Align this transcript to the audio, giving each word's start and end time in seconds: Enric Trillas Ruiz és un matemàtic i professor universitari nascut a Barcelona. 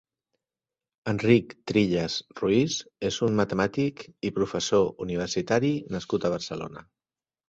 Enric 1.11 1.51
Trillas 1.71 2.15
Ruiz 2.39 2.77
és 3.09 3.19
un 3.27 3.37
matemàtic 3.39 4.01
i 4.31 4.31
professor 4.39 4.87
universitari 5.07 5.71
nascut 5.97 6.27
a 6.27 6.33
Barcelona. 6.37 6.85